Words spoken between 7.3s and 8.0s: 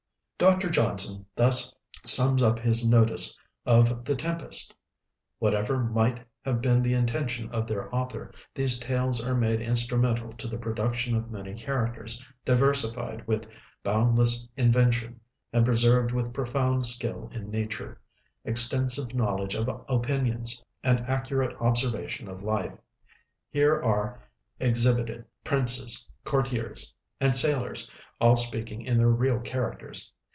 of their